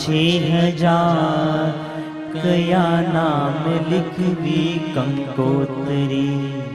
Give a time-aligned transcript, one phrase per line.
[0.00, 1.84] छः हजार
[2.32, 4.64] कया नाम लिखवी
[4.96, 6.28] कंकोतरी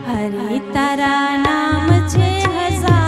[0.08, 1.14] हरे तारा
[1.46, 3.01] नाम छः हजार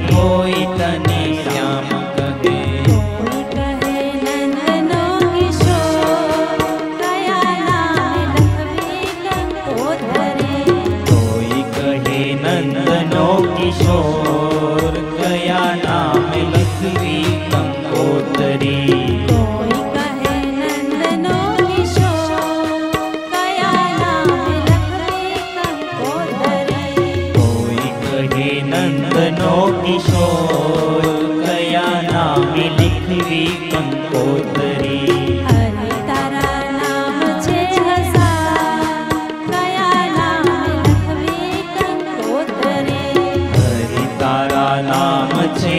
[0.00, 0.41] 多。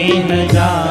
[0.04, 0.83] दीन जा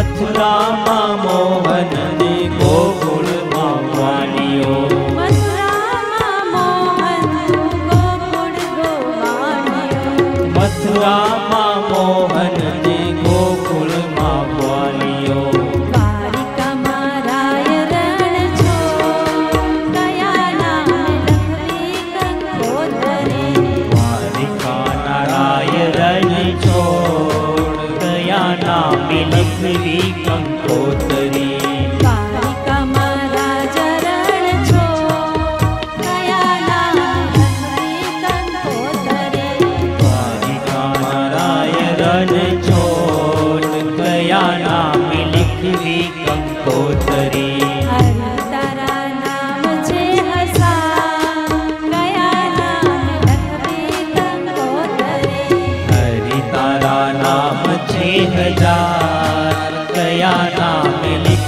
[0.00, 0.52] मथुरा
[1.24, 1.92] मोहन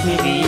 [0.04, 0.41] me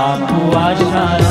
[0.00, 1.29] वासना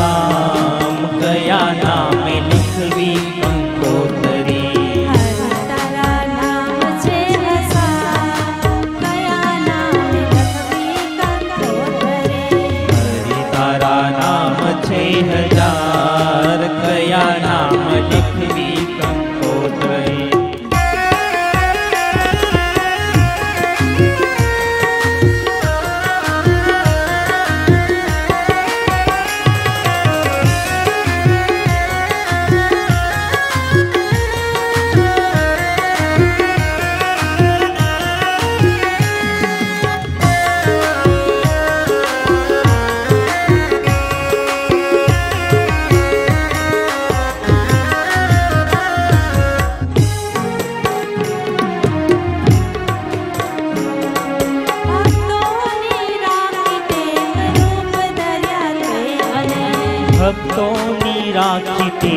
[61.19, 62.11] રાખી રાખી તે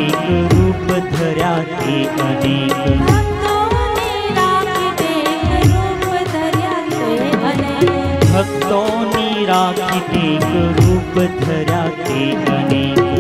[0.51, 3.03] રૂપ ધર્યા તે અનેક
[8.27, 12.21] ભક્તોની રાખી તે રૂપ ધર્યા તે
[12.51, 13.12] અનેક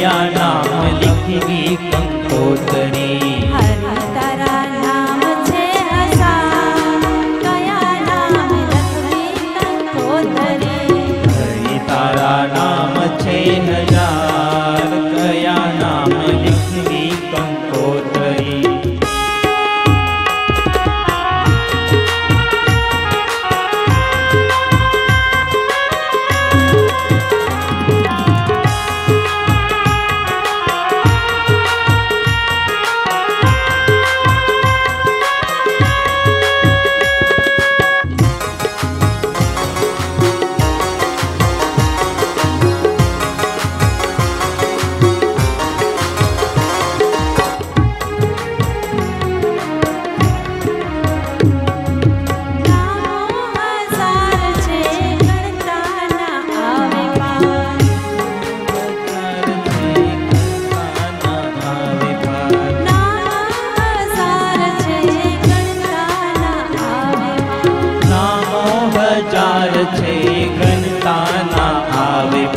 [0.00, 3.29] માયા નામ લખવી કંકોતરી.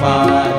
[0.03, 0.52] Bye.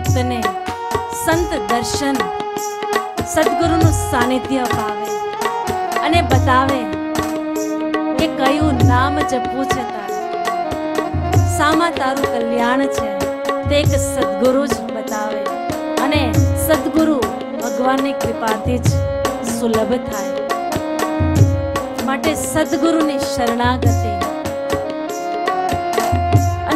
[0.00, 0.40] ભક્તને
[1.22, 2.16] સંત દર્શન
[3.32, 5.08] સદગુરુનું સાનિધ્ય અપાવે
[6.06, 6.80] અને બતાવે
[8.18, 10.22] કે કયું નામ જપવું છે તારું.
[11.56, 13.08] સામા તારું કલ્યાણ છે
[13.68, 15.42] તે એક સદગુરુ જ બતાવે
[16.06, 16.22] અને
[16.66, 17.18] સદગુરુ
[17.62, 18.88] ભગવાનની કૃપાથી જ
[19.56, 20.34] સુલભ થાય.
[22.06, 24.12] માટે સદગુરુની શરણાગતિ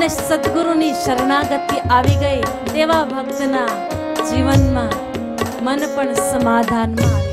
[0.04, 3.70] અને સદગુરુની શરણાગતિ આવી ગઈ તેવા ભક્તના
[4.23, 4.94] જીવનમાં
[5.62, 7.24] મન પણ સમાધાનમાં